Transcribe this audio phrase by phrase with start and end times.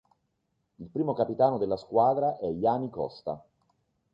[0.79, 3.39] Il primo capitano della squadra è Jani Kosta.